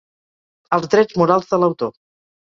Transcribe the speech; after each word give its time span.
Els 0.77 0.87
drets 0.93 1.19
morals 1.23 1.51
de 1.51 1.59
l'autor. 1.65 1.93